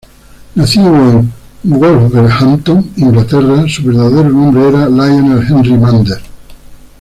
Nacido 0.55 0.95
en 0.95 1.31
Wolverhampton, 1.63 2.89
Inglaterra, 2.95 3.65
su 3.69 3.83
verdadero 3.83 4.31
nombre 4.31 4.67
era 4.67 4.89
Lionel 4.89 5.45
Henry 5.47 5.77
Mander. 5.77 6.17